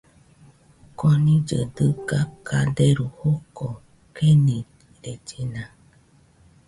Konillɨe 0.99 1.59
dɨga 1.75 2.19
kaderu 2.47 3.05
joko, 3.19 3.67
kenirellena. 4.15 5.63